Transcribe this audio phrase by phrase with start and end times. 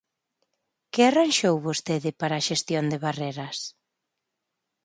[0.93, 3.57] ¿Que arranxou vostede para a xestión de Barreras?